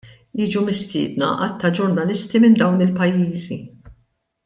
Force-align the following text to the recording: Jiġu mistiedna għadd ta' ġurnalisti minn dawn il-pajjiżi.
Jiġu 0.39 0.61
mistiedna 0.69 1.27
għadd 1.35 1.59
ta' 1.65 1.71
ġurnalisti 1.81 2.41
minn 2.47 2.59
dawn 2.65 2.83
il-pajjiżi. 2.89 3.63